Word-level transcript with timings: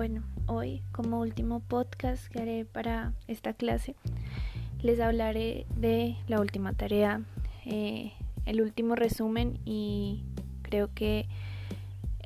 Bueno, 0.00 0.22
hoy 0.46 0.82
como 0.92 1.20
último 1.20 1.60
podcast 1.60 2.26
que 2.28 2.40
haré 2.40 2.64
para 2.64 3.12
esta 3.28 3.52
clase, 3.52 3.96
les 4.80 4.98
hablaré 4.98 5.66
de 5.76 6.16
la 6.26 6.40
última 6.40 6.72
tarea, 6.72 7.20
eh, 7.66 8.14
el 8.46 8.62
último 8.62 8.94
resumen 8.94 9.58
y 9.66 10.24
creo 10.62 10.88
que 10.94 11.28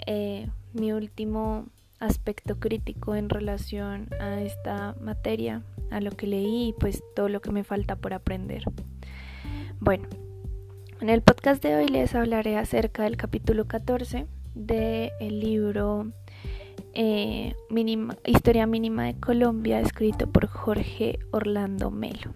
eh, 0.07 0.47
mi 0.73 0.93
último 0.93 1.67
aspecto 1.99 2.61
crítico 2.61 3.17
en 3.17 3.29
relación 3.29 4.09
a 4.21 4.41
esta 4.41 4.95
materia, 5.01 5.65
a 5.91 6.01
lo 6.01 6.13
que 6.13 6.29
leí 6.29 6.69
y 6.69 6.75
pues 6.75 7.03
todo 7.17 7.29
lo 7.29 7.41
que 7.41 7.51
me 7.51 7.65
falta 7.65 7.97
por 7.97 8.15
aprender. 8.15 8.63
Bueno, 9.81 10.07
en 11.01 11.09
el 11.09 11.23
podcast 11.23 11.61
de 11.61 11.75
hoy 11.75 11.89
les 11.89 12.15
hablaré 12.15 12.57
acerca 12.57 13.03
del 13.03 13.17
capítulo 13.17 13.65
14 13.65 14.29
del 14.55 15.41
libro 15.41 16.13
eh, 16.95 17.55
Historia 18.25 18.67
Mínima 18.67 19.05
de 19.05 19.15
Colombia, 19.19 19.81
escrito 19.81 20.27
por 20.27 20.47
Jorge 20.47 21.19
Orlando 21.33 21.91
Melo. 21.91 22.33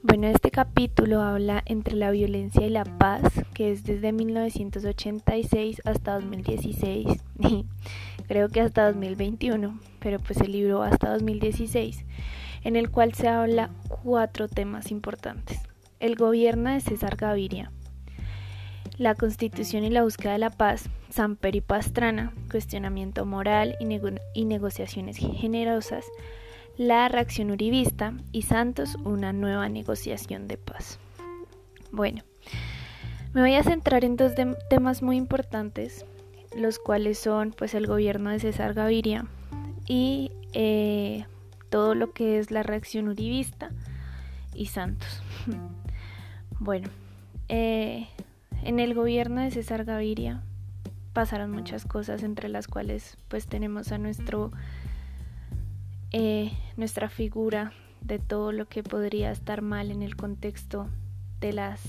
Bueno, 0.00 0.28
este 0.28 0.50
capítulo 0.50 1.22
habla 1.22 1.62
entre 1.66 1.96
la 1.96 2.12
violencia 2.12 2.64
y 2.64 2.70
la 2.70 2.84
paz, 2.84 3.22
que 3.52 3.72
es 3.72 3.82
desde 3.82 4.12
1986 4.12 5.82
hasta 5.84 6.14
2016, 6.14 7.06
y 7.40 7.66
creo 8.28 8.48
que 8.48 8.60
hasta 8.60 8.92
2021, 8.92 9.78
pero 9.98 10.18
pues 10.20 10.40
el 10.40 10.52
libro 10.52 10.82
hasta 10.82 11.10
2016, 11.10 12.04
en 12.62 12.76
el 12.76 12.90
cual 12.90 13.14
se 13.14 13.28
habla 13.28 13.70
cuatro 13.88 14.48
temas 14.48 14.92
importantes. 14.92 15.60
El 15.98 16.14
gobierno 16.14 16.70
de 16.70 16.80
César 16.80 17.16
Gaviria, 17.16 17.72
la 18.98 19.14
Constitución 19.14 19.84
y 19.84 19.90
la 19.90 20.02
búsqueda 20.02 20.32
de 20.32 20.38
la 20.38 20.50
paz, 20.50 20.90
Samper 21.08 21.54
y 21.54 21.60
Pastrana, 21.60 22.32
cuestionamiento 22.50 23.24
moral 23.24 23.76
y, 23.80 24.44
negociaciones 24.44 25.16
generosas, 25.16 26.04
la 26.76 27.08
reacción 27.08 27.52
uribista 27.52 28.12
y 28.32 28.42
Santos, 28.42 28.96
una 29.04 29.32
nueva 29.32 29.68
negociación 29.68 30.48
de 30.48 30.58
paz. 30.58 30.98
Bueno, 31.92 32.22
me 33.32 33.40
voy 33.40 33.54
a 33.54 33.62
centrar 33.62 34.04
en 34.04 34.16
dos 34.16 34.32
temas 34.68 35.00
muy 35.00 35.16
importantes, 35.16 36.04
los 36.56 36.80
cuales 36.80 37.18
son 37.18 37.54
pues 37.56 37.74
el 37.74 37.86
gobierno 37.86 38.30
de 38.30 38.40
César 38.40 38.74
Gaviria 38.74 39.26
y 39.86 40.32
eh, 40.54 41.24
todo 41.70 41.94
lo 41.94 42.12
que 42.12 42.38
es 42.38 42.50
la 42.50 42.64
reacción 42.64 43.08
uribista 43.08 43.70
y 44.54 44.66
Santos. 44.66 45.22
bueno, 46.58 46.88
eh, 47.48 48.08
en 48.68 48.80
el 48.80 48.92
gobierno 48.92 49.40
de 49.40 49.50
César 49.50 49.86
Gaviria 49.86 50.42
pasaron 51.14 51.50
muchas 51.50 51.86
cosas 51.86 52.22
entre 52.22 52.50
las 52.50 52.68
cuales 52.68 53.16
pues 53.28 53.46
tenemos 53.46 53.92
a 53.92 53.98
nuestro 53.98 54.52
eh, 56.12 56.52
nuestra 56.76 57.08
figura 57.08 57.72
de 58.02 58.18
todo 58.18 58.52
lo 58.52 58.68
que 58.68 58.82
podría 58.82 59.30
estar 59.30 59.62
mal 59.62 59.90
en 59.90 60.02
el 60.02 60.16
contexto 60.16 60.86
de 61.40 61.54
las 61.54 61.80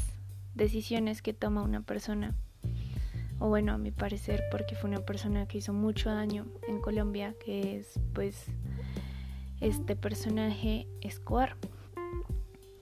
decisiones 0.56 1.22
que 1.22 1.34
toma 1.34 1.64
una 1.64 1.82
persona. 1.82 2.34
O 3.40 3.50
bueno 3.50 3.74
a 3.74 3.78
mi 3.78 3.92
parecer 3.92 4.44
porque 4.50 4.76
fue 4.76 4.90
una 4.90 5.02
persona 5.02 5.50
que 5.50 5.58
hizo 5.58 5.74
mucho 5.74 6.10
daño 6.10 6.46
en 6.70 6.80
Colombia 6.80 7.36
que 7.44 7.78
es 7.78 8.00
pues 8.14 8.46
este 9.60 9.98
personaje 9.98 10.88
Escobar 11.02 11.58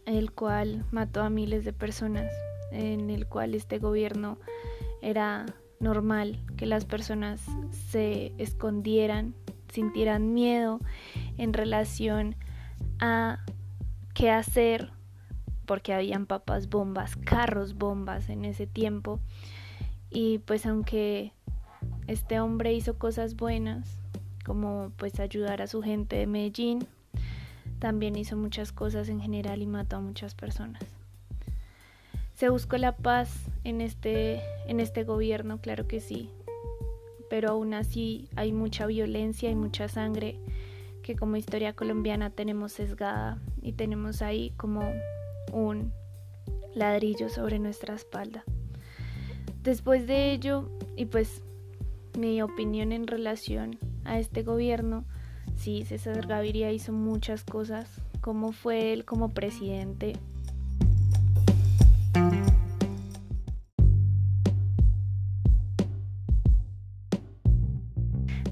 el 0.05 0.31
cual 0.31 0.85
mató 0.91 1.23
a 1.23 1.31
miles 1.31 1.65
de 1.65 1.73
personas 1.73 2.31
en 2.71 3.09
el 3.09 3.27
cual 3.27 3.55
este 3.55 3.79
gobierno 3.79 4.37
era 5.01 5.45
normal 5.79 6.39
que 6.57 6.65
las 6.65 6.85
personas 6.85 7.41
se 7.89 8.33
escondieran, 8.37 9.35
sintieran 9.71 10.33
miedo 10.33 10.79
en 11.37 11.53
relación 11.53 12.35
a 12.99 13.39
qué 14.13 14.31
hacer, 14.31 14.91
porque 15.65 15.93
habían 15.93 16.25
papas 16.25 16.69
bombas, 16.69 17.15
carros 17.15 17.75
bombas 17.75 18.29
en 18.29 18.45
ese 18.45 18.65
tiempo. 18.65 19.19
Y 20.09 20.39
pues 20.39 20.65
aunque 20.65 21.33
este 22.07 22.39
hombre 22.39 22.73
hizo 22.73 22.97
cosas 22.97 23.35
buenas, 23.35 23.99
como 24.45 24.91
pues 24.97 25.19
ayudar 25.19 25.61
a 25.61 25.67
su 25.67 25.81
gente 25.81 26.15
de 26.15 26.25
Medellín, 26.25 26.87
también 27.79 28.15
hizo 28.15 28.37
muchas 28.37 28.71
cosas 28.71 29.09
en 29.09 29.19
general 29.19 29.61
y 29.61 29.67
mató 29.67 29.97
a 29.97 30.01
muchas 30.01 30.33
personas. 30.33 30.96
¿Se 32.37 32.49
buscó 32.49 32.77
la 32.77 32.95
paz 32.95 33.49
en 33.63 33.81
este, 33.81 34.43
en 34.67 34.79
este 34.79 35.03
gobierno? 35.03 35.59
Claro 35.59 35.87
que 35.87 35.99
sí, 35.99 36.29
pero 37.31 37.49
aún 37.49 37.73
así 37.73 38.29
hay 38.35 38.53
mucha 38.53 38.85
violencia 38.85 39.49
y 39.49 39.55
mucha 39.55 39.87
sangre 39.87 40.39
que 41.01 41.15
como 41.15 41.37
historia 41.37 41.73
colombiana 41.73 42.29
tenemos 42.29 42.73
sesgada 42.73 43.39
y 43.59 43.71
tenemos 43.71 44.21
ahí 44.21 44.53
como 44.55 44.81
un 45.51 45.91
ladrillo 46.75 47.27
sobre 47.29 47.57
nuestra 47.57 47.95
espalda. 47.95 48.43
Después 49.63 50.05
de 50.05 50.31
ello, 50.31 50.69
y 50.95 51.05
pues 51.05 51.41
mi 52.19 52.43
opinión 52.43 52.91
en 52.91 53.07
relación 53.07 53.79
a 54.05 54.19
este 54.19 54.43
gobierno, 54.43 55.05
sí, 55.55 55.85
César 55.85 56.27
Gaviria 56.27 56.71
hizo 56.71 56.93
muchas 56.93 57.43
cosas, 57.43 57.89
como 58.21 58.51
fue 58.51 58.93
él 58.93 59.05
como 59.05 59.29
presidente, 59.29 60.13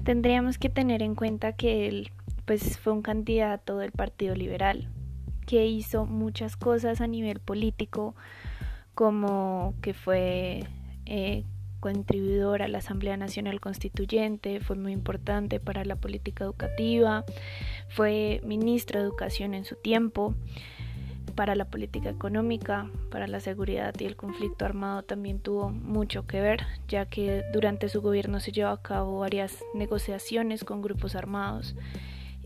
tendríamos 0.06 0.56
que 0.56 0.68
tener 0.68 1.02
en 1.02 1.16
cuenta 1.16 1.52
que 1.54 1.88
él 1.88 2.12
pues 2.44 2.78
fue 2.78 2.92
un 2.92 3.02
candidato 3.02 3.76
del 3.78 3.90
Partido 3.90 4.36
Liberal 4.36 4.88
que 5.46 5.66
hizo 5.66 6.06
muchas 6.06 6.56
cosas 6.56 7.00
a 7.00 7.08
nivel 7.08 7.40
político 7.40 8.14
como 8.94 9.74
que 9.82 9.94
fue 9.94 10.62
eh, 11.06 11.42
contribuidor 11.80 12.62
a 12.62 12.68
la 12.68 12.78
Asamblea 12.78 13.16
Nacional 13.16 13.60
Constituyente, 13.60 14.60
fue 14.60 14.76
muy 14.76 14.92
importante 14.92 15.58
para 15.58 15.84
la 15.84 15.96
política 15.96 16.44
educativa, 16.44 17.24
fue 17.88 18.40
ministro 18.44 19.00
de 19.00 19.06
Educación 19.06 19.54
en 19.54 19.64
su 19.64 19.74
tiempo, 19.74 20.36
para 21.36 21.54
la 21.54 21.66
política 21.66 22.08
económica, 22.08 22.90
para 23.10 23.28
la 23.28 23.40
seguridad 23.40 23.94
y 24.00 24.04
el 24.06 24.16
conflicto 24.16 24.64
armado 24.64 25.02
también 25.02 25.38
tuvo 25.38 25.70
mucho 25.70 26.26
que 26.26 26.40
ver, 26.40 26.66
ya 26.88 27.06
que 27.06 27.44
durante 27.52 27.88
su 27.88 28.00
gobierno 28.00 28.40
se 28.40 28.52
llevó 28.52 28.70
a 28.70 28.82
cabo 28.82 29.20
varias 29.20 29.62
negociaciones 29.74 30.64
con 30.64 30.82
grupos 30.82 31.14
armados 31.14 31.76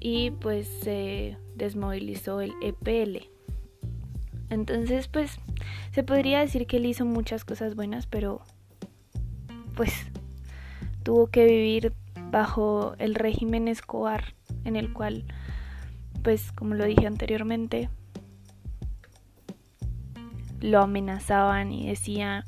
y 0.00 0.32
pues 0.32 0.66
se 0.66 1.38
desmovilizó 1.54 2.40
el 2.40 2.52
EPL. 2.60 3.28
Entonces 4.50 5.06
pues 5.06 5.38
se 5.92 6.02
podría 6.02 6.40
decir 6.40 6.66
que 6.66 6.78
él 6.78 6.86
hizo 6.86 7.04
muchas 7.04 7.44
cosas 7.44 7.76
buenas, 7.76 8.06
pero 8.06 8.42
pues 9.76 9.94
tuvo 11.04 11.28
que 11.28 11.44
vivir 11.44 11.92
bajo 12.30 12.94
el 12.98 13.14
régimen 13.14 13.68
Escobar 13.68 14.34
en 14.64 14.74
el 14.74 14.92
cual 14.92 15.24
pues 16.22 16.50
como 16.52 16.74
lo 16.74 16.84
dije 16.84 17.06
anteriormente 17.06 17.88
lo 20.60 20.80
amenazaban 20.80 21.72
y 21.72 21.88
decía 21.88 22.44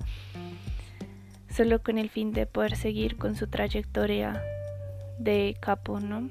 solo 1.49 1.83
con 1.83 1.99
el 1.99 2.11
fin 2.11 2.33
de 2.33 2.47
poder 2.47 2.77
seguir 2.77 3.17
con 3.17 3.37
su 3.37 3.47
trayectoria 3.47 4.43
de 5.19 5.57
capo, 5.61 6.01
¿no? 6.01 6.31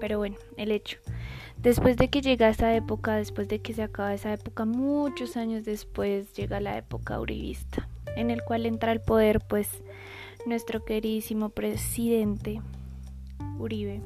Pero 0.00 0.18
bueno, 0.18 0.36
el 0.56 0.72
hecho. 0.72 0.98
Después 1.56 1.96
de 1.96 2.08
que 2.08 2.20
llega 2.20 2.48
esa 2.48 2.74
época, 2.74 3.16
después 3.16 3.48
de 3.48 3.60
que 3.60 3.74
se 3.74 3.82
acaba 3.82 4.14
esa 4.14 4.32
época, 4.32 4.64
muchos 4.64 5.36
años 5.36 5.64
después 5.64 6.32
llega 6.34 6.60
la 6.60 6.78
época 6.78 7.20
uribista, 7.20 7.88
en 8.16 8.30
el 8.30 8.42
cual 8.44 8.66
entra 8.66 8.92
al 8.92 9.00
poder 9.00 9.40
pues 9.40 9.82
nuestro 10.46 10.84
queridísimo 10.84 11.48
presidente 11.50 12.60
Uribe, 13.58 14.02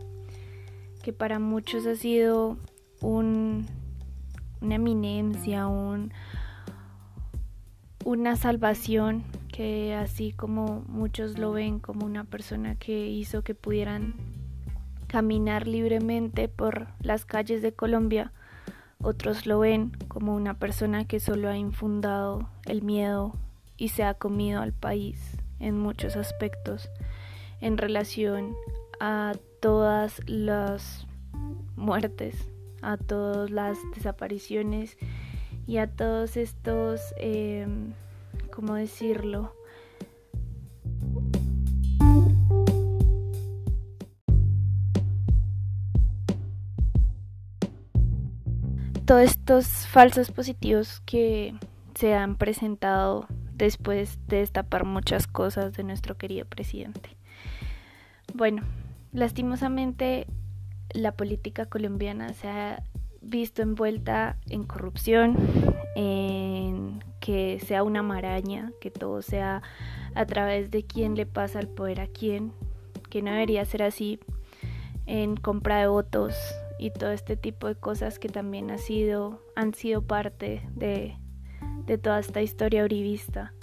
que 1.02 1.12
para 1.12 1.38
muchos 1.38 1.86
ha 1.86 1.94
sido 1.94 2.56
un, 3.00 3.66
una 4.62 4.76
eminencia, 4.76 5.66
un, 5.66 6.12
una 8.04 8.36
salvación 8.36 9.24
que 9.48 9.94
así 9.94 10.32
como 10.32 10.84
muchos 10.88 11.38
lo 11.38 11.52
ven 11.52 11.78
como 11.78 12.06
una 12.06 12.24
persona 12.24 12.74
que 12.74 13.06
hizo 13.08 13.42
que 13.42 13.54
pudieran 13.54 14.14
caminar 15.06 15.66
libremente 15.66 16.48
por 16.48 16.88
las 17.00 17.24
calles 17.24 17.60
de 17.60 17.72
Colombia, 17.72 18.32
otros 19.02 19.46
lo 19.46 19.58
ven 19.58 19.92
como 20.08 20.34
una 20.34 20.54
persona 20.54 21.04
que 21.04 21.20
solo 21.20 21.48
ha 21.48 21.56
infundado 21.56 22.48
el 22.64 22.82
miedo 22.82 23.34
y 23.76 23.88
se 23.88 24.04
ha 24.04 24.14
comido 24.14 24.62
al 24.62 24.72
país 24.72 25.36
en 25.60 25.78
muchos 25.78 26.16
aspectos 26.16 26.88
en 27.60 27.78
relación 27.78 28.54
a 29.00 29.34
todas 29.60 30.20
las 30.26 31.06
muertes, 31.76 32.48
a 32.80 32.96
todas 32.96 33.50
las 33.50 33.78
desapariciones 33.94 34.96
y 35.66 35.78
a 35.78 35.86
todos 35.86 36.36
estos, 36.36 37.14
em, 37.18 37.92
¿cómo 38.54 38.74
decirlo? 38.74 39.54
Todos 49.04 49.22
estos 49.22 49.66
falsos 49.86 50.30
positivos 50.30 51.00
que 51.04 51.54
se 51.94 52.14
han 52.14 52.36
presentado 52.36 53.26
después 53.54 54.18
de 54.26 54.38
destapar 54.38 54.84
muchas 54.84 55.26
cosas 55.26 55.72
de 55.74 55.84
nuestro 55.84 56.16
querido 56.16 56.46
presidente. 56.46 57.16
Bueno, 58.34 58.62
lastimosamente 59.12 60.26
la 60.94 61.12
política 61.12 61.66
colombiana 61.66 62.32
se 62.32 62.48
ha 62.48 62.82
visto 63.22 63.62
envuelta 63.62 64.36
en 64.48 64.64
corrupción, 64.64 65.36
en 65.94 67.02
que 67.20 67.60
sea 67.60 67.82
una 67.82 68.02
maraña, 68.02 68.72
que 68.80 68.90
todo 68.90 69.22
sea 69.22 69.62
a 70.14 70.26
través 70.26 70.70
de 70.70 70.84
quién 70.84 71.14
le 71.14 71.26
pasa 71.26 71.60
el 71.60 71.68
poder 71.68 72.00
a 72.00 72.06
quién, 72.06 72.52
que 73.10 73.22
no 73.22 73.30
debería 73.30 73.64
ser 73.64 73.82
así, 73.82 74.18
en 75.06 75.36
compra 75.36 75.78
de 75.80 75.86
votos 75.86 76.34
y 76.78 76.90
todo 76.90 77.12
este 77.12 77.36
tipo 77.36 77.68
de 77.68 77.76
cosas 77.76 78.18
que 78.18 78.28
también 78.28 78.70
ha 78.70 78.78
sido, 78.78 79.40
han 79.54 79.74
sido 79.74 80.02
parte 80.02 80.68
de, 80.74 81.16
de 81.86 81.98
toda 81.98 82.18
esta 82.18 82.42
historia 82.42 82.84
uribista. 82.84 83.54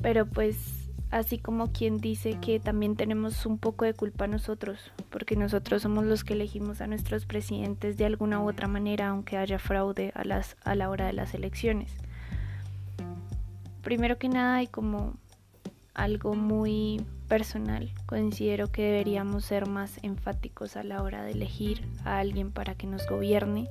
Pero 0.00 0.26
pues 0.26 0.81
así 1.12 1.38
como 1.38 1.72
quien 1.72 1.98
dice 1.98 2.38
que 2.40 2.58
también 2.58 2.96
tenemos 2.96 3.44
un 3.44 3.58
poco 3.58 3.84
de 3.84 3.92
culpa 3.92 4.26
nosotros, 4.26 4.92
porque 5.10 5.36
nosotros 5.36 5.82
somos 5.82 6.06
los 6.06 6.24
que 6.24 6.32
elegimos 6.32 6.80
a 6.80 6.86
nuestros 6.86 7.26
presidentes 7.26 7.98
de 7.98 8.06
alguna 8.06 8.40
u 8.40 8.48
otra 8.48 8.66
manera, 8.66 9.08
aunque 9.08 9.36
haya 9.36 9.58
fraude 9.58 10.10
a, 10.14 10.24
las, 10.24 10.56
a 10.64 10.74
la 10.74 10.88
hora 10.88 11.06
de 11.06 11.12
las 11.12 11.34
elecciones. 11.34 11.92
Primero 13.82 14.18
que 14.18 14.30
nada, 14.30 14.62
y 14.62 14.68
como 14.68 15.14
algo 15.92 16.34
muy 16.34 17.04
personal, 17.28 17.92
considero 18.06 18.72
que 18.72 18.82
deberíamos 18.82 19.44
ser 19.44 19.68
más 19.68 20.02
enfáticos 20.02 20.76
a 20.76 20.82
la 20.82 21.02
hora 21.02 21.24
de 21.24 21.32
elegir 21.32 21.86
a 22.06 22.20
alguien 22.20 22.52
para 22.52 22.74
que 22.74 22.86
nos 22.86 23.06
gobierne, 23.06 23.68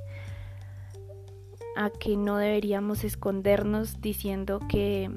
a 1.75 1.89
que 1.89 2.17
no 2.17 2.37
deberíamos 2.37 3.03
escondernos 3.03 3.99
diciendo 3.99 4.59
que 4.69 5.09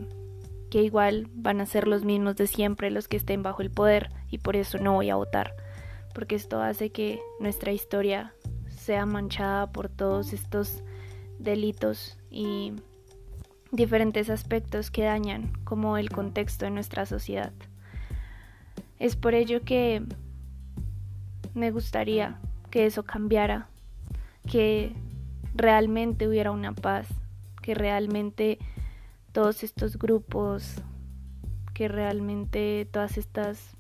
que 0.75 0.83
igual 0.83 1.29
van 1.33 1.61
a 1.61 1.67
ser 1.67 1.87
los 1.87 2.05
mismos 2.05 2.35
de 2.35 2.49
siempre 2.49 2.91
los 2.91 3.07
que 3.07 3.17
estén 3.17 3.45
bajo 3.45 3.63
el 3.63 3.71
poder 3.71 4.11
y 4.29 4.39
por 4.39 4.57
eso 4.57 4.77
no 4.77 4.95
voy 4.95 5.09
a 5.09 5.15
votar, 5.15 5.55
porque 6.13 6.35
esto 6.35 6.61
hace 6.61 6.91
que 6.91 7.21
nuestra 7.39 7.71
historia 7.71 8.35
sea 8.77 9.07
manchada 9.07 9.71
por 9.71 9.89
todos 9.89 10.33
estos 10.33 10.83
delitos 11.39 12.19
y 12.29 12.73
diferentes 13.71 14.29
aspectos 14.31 14.91
que 14.91 15.05
dañan 15.05 15.53
como 15.63 15.97
el 15.97 16.11
contexto 16.11 16.65
de 16.65 16.73
nuestra 16.73 17.07
sociedad. 17.07 17.53
Es 18.99 19.15
por 19.15 19.35
ello 19.35 19.63
que 19.63 20.03
me 21.55 21.71
gustaría 21.71 22.41
que 22.73 22.87
eso 22.87 23.05
cambiara, 23.05 23.69
que 24.51 24.93
realmente 25.55 26.27
hubiera 26.27 26.51
una 26.51 26.73
paz, 26.73 27.07
que 27.63 27.77
realmente 27.77 28.59
todos 29.35 29.65
estos 29.65 29.99
grupos, 29.99 30.81
que 31.75 31.89
realmente 31.89 32.89
todas 32.93 33.19
estas 33.19 33.77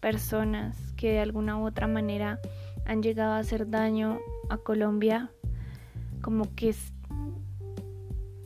personas 0.00 0.76
que 0.96 1.12
de 1.12 1.20
alguna 1.20 1.56
u 1.56 1.64
otra 1.64 1.86
manera 1.86 2.40
han 2.84 3.00
llegado 3.00 3.34
a 3.34 3.38
hacer 3.38 3.70
daño 3.70 4.18
a 4.50 4.56
Colombia, 4.56 5.30
como 6.20 6.52
que 6.56 6.74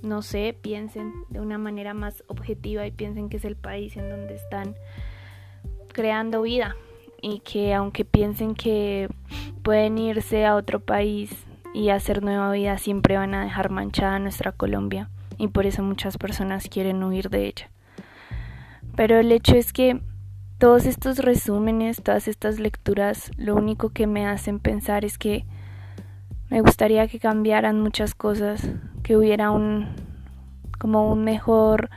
no 0.03 0.21
sé, 0.21 0.55
piensen 0.61 1.11
de 1.31 1.41
una 1.41 1.57
manera 1.57 1.95
más 1.95 2.23
objetiva 2.27 2.87
y 2.87 2.91
piensen 2.91 3.31
que 3.31 3.39
es 3.39 3.47
el 3.47 3.57
país 3.57 3.97
en 3.97 4.11
donde 4.11 4.35
están 4.35 4.77
creando 5.95 6.43
vida 6.43 6.77
y 7.23 7.41
que 7.41 7.73
aunque 7.73 8.05
piensen 8.05 8.55
que 8.55 9.09
pueden 9.63 9.97
irse 9.97 10.45
a 10.45 10.55
otro 10.55 10.81
país 10.81 11.47
y 11.73 11.89
hacer 11.89 12.23
nueva 12.23 12.53
vida, 12.53 12.77
siempre 12.77 13.17
van 13.17 13.35
a 13.35 13.43
dejar 13.43 13.71
manchada 13.71 14.19
nuestra 14.19 14.53
Colombia 14.53 15.09
y 15.39 15.49
por 15.49 15.65
eso 15.67 15.83
muchas 15.83 16.19
personas 16.19 16.69
quieren 16.69 17.03
huir 17.03 17.31
de 17.31 17.47
ella. 17.47 17.71
Pero 18.97 19.19
el 19.19 19.31
hecho 19.33 19.55
es 19.55 19.73
que 19.73 20.03
todos 20.59 20.87
estos 20.87 21.19
resúmenes, 21.19 22.03
todas 22.03 22.27
estas 22.27 22.59
lecturas, 22.59 23.31
lo 23.37 23.55
único 23.55 23.91
que 23.91 24.09
me 24.09 24.27
hacen 24.27 24.59
pensar 24.59 25.05
es 25.05 25.17
que 25.17 25.47
me 26.51 26.61
gustaría 26.61 27.07
que 27.07 27.21
cambiaran 27.21 27.81
muchas 27.81 28.15
cosas, 28.15 28.69
que 29.05 29.17
hubiera 29.17 29.53
un 29.53 29.87
como 30.79 31.11
un 31.13 31.25
mejor 31.25 31.91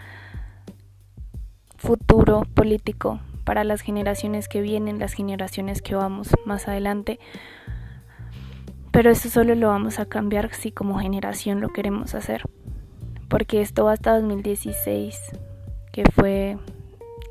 futuro 1.77 2.44
político 2.53 3.19
para 3.44 3.63
las 3.63 3.81
generaciones 3.81 4.47
que 4.47 4.61
vienen, 4.61 4.99
las 4.99 5.13
generaciones 5.13 5.81
que 5.81 5.95
vamos 5.95 6.29
más 6.45 6.67
adelante. 6.67 7.19
Pero 8.91 9.09
eso 9.09 9.29
solo 9.29 9.55
lo 9.55 9.69
vamos 9.69 9.99
a 9.99 10.05
cambiar 10.05 10.53
si 10.53 10.71
como 10.71 10.99
generación 10.99 11.61
lo 11.61 11.69
queremos 11.69 12.13
hacer 12.13 12.44
porque 13.31 13.62
esto 13.62 13.86
va 13.86 13.94
hasta 13.94 14.19
2016, 14.19 15.18
que 15.94 16.04
fue 16.13 16.57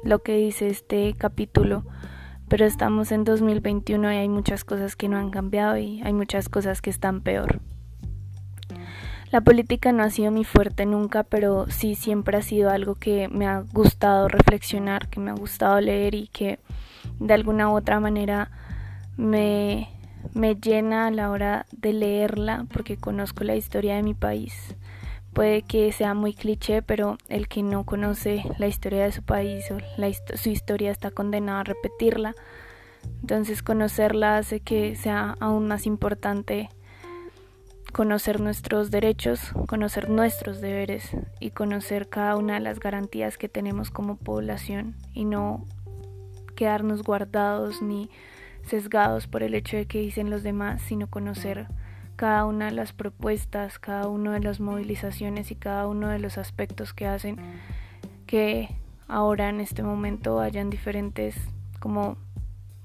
lo 0.03 0.21
que 0.21 0.35
dice 0.35 0.69
este 0.69 1.13
capítulo, 1.13 1.85
pero 2.49 2.65
estamos 2.65 3.13
en 3.13 3.23
2021 3.25 4.11
y 4.11 4.17
hay 4.17 4.29
muchas 4.31 4.65
cosas 4.65 4.97
que 4.97 5.11
no 5.11 5.19
han 5.19 5.31
cambiado 5.31 5.77
y 5.77 6.01
hay 6.01 6.15
muchas 6.15 6.49
cosas 6.49 6.81
que 6.81 6.89
están 6.89 7.21
peor. 7.21 7.61
La 9.31 9.43
política 9.43 9.93
no 9.93 10.03
ha 10.03 10.09
sido 10.09 10.31
mi 10.31 10.43
fuerte 10.43 10.87
nunca, 10.87 11.23
pero 11.23 11.67
sí 11.69 11.95
siempre 11.95 12.39
ha 12.39 12.43
sido 12.43 12.71
algo 12.71 12.95
que 12.95 13.29
me 13.29 13.47
ha 13.47 13.61
gustado 13.61 14.27
reflexionar, 14.27 15.09
que 15.09 15.21
me 15.21 15.31
ha 15.31 15.35
gustado 15.35 15.83
leer 15.83 16.15
y 16.15 16.29
que 16.29 16.61
de 17.19 17.35
alguna 17.35 17.69
u 17.69 17.77
otra 17.77 18.01
manera 18.01 18.51
me, 19.19 19.91
me 20.33 20.55
llena 20.55 21.09
a 21.09 21.11
la 21.11 21.31
hora 21.31 21.67
de 21.73 21.93
leerla 21.93 22.65
porque 22.73 22.97
conozco 22.97 23.45
la 23.45 23.55
historia 23.55 23.97
de 23.97 24.03
mi 24.03 24.15
país 24.15 24.75
Puede 25.33 25.63
que 25.63 25.93
sea 25.93 26.15
muy 26.15 26.35
cliché, 26.35 26.83
pero 26.83 27.17
el 27.29 27.49
que 27.49 27.63
no 27.63 27.85
conoce 27.85 28.45
la 28.59 28.67
historia 28.67 29.05
de 29.05 29.13
su 29.13 29.23
país 29.23 29.71
o 29.71 29.79
su 30.37 30.49
historia 30.51 30.91
está 30.91 31.11
condenado 31.11 31.61
a 31.61 31.65
repetirla. 31.65 32.35
Entonces 33.21 33.63
conocerla 33.63 34.39
hace 34.39 34.61
que 34.61 34.97
sea 34.97 35.37
aún 35.41 35.69
más 35.69 35.87
importante 35.87 36.69
conocer 37.93 38.41
nuestros 38.41 38.91
derechos, 38.91 39.53
conocer 39.67 40.09
nuestros 40.09 40.61
deberes 40.61 41.11
y 41.41 41.51
conocer 41.51 42.09
cada 42.09 42.37
una 42.37 42.55
de 42.55 42.61
las 42.61 42.81
garantías 42.81 43.37
que 43.37 43.49
tenemos 43.49 43.91
como 43.91 44.17
población 44.17 44.95
y 45.13 45.25
no 45.25 45.67
quedarnos 46.55 47.03
guardados 47.03 47.83
ni 47.83 48.11
sesgados 48.63 49.27
por 49.27 49.43
el 49.43 49.55
hecho 49.55 49.77
de 49.77 49.87
que 49.87 50.01
dicen 50.01 50.31
los 50.31 50.43
demás, 50.43 50.83
sino 50.83 51.09
conocer 51.09 51.69
cada 52.21 52.45
una 52.45 52.67
de 52.67 52.73
las 52.73 52.93
propuestas, 52.93 53.79
cada 53.79 54.07
una 54.09 54.35
de 54.35 54.41
las 54.41 54.61
movilizaciones 54.61 55.51
y 55.51 55.55
cada 55.55 55.87
uno 55.87 56.09
de 56.09 56.19
los 56.19 56.37
aspectos 56.37 56.93
que 56.93 57.07
hacen 57.07 57.39
que 58.27 58.77
ahora 59.09 59.49
en 59.49 59.59
este 59.59 59.83
momento 59.83 60.39
hayan 60.39 60.69
diferentes 60.69 61.35
como 61.79 62.19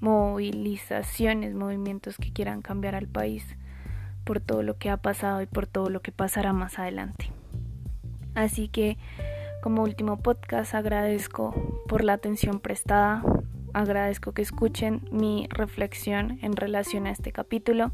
movilizaciones, 0.00 1.54
movimientos 1.54 2.16
que 2.16 2.32
quieran 2.32 2.62
cambiar 2.62 2.94
al 2.94 3.08
país 3.08 3.44
por 4.24 4.40
todo 4.40 4.62
lo 4.62 4.78
que 4.78 4.88
ha 4.88 4.96
pasado 4.96 5.42
y 5.42 5.46
por 5.46 5.66
todo 5.66 5.90
lo 5.90 6.00
que 6.00 6.12
pasará 6.12 6.54
más 6.54 6.78
adelante. 6.78 7.30
Así 8.34 8.68
que 8.68 8.96
como 9.62 9.82
último 9.82 10.16
podcast 10.16 10.74
agradezco 10.74 11.82
por 11.88 12.04
la 12.04 12.14
atención 12.14 12.58
prestada, 12.58 13.22
agradezco 13.74 14.32
que 14.32 14.40
escuchen 14.40 15.06
mi 15.12 15.46
reflexión 15.50 16.38
en 16.40 16.56
relación 16.56 17.06
a 17.06 17.10
este 17.10 17.32
capítulo 17.32 17.92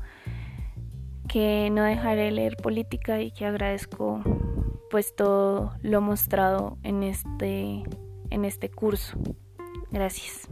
que 1.33 1.71
no 1.71 1.83
dejaré 1.85 2.31
leer 2.31 2.57
política 2.57 3.23
y 3.23 3.31
que 3.31 3.47
agradezco 3.47 4.21
pues 4.91 5.17
todo 5.17 5.73
lo 5.81 6.03
mostrado 6.03 6.77
en 6.83 7.03
este 7.03 7.83
en 8.29 8.45
este 8.45 8.71
curso. 8.71 9.19
Gracias. 9.91 10.49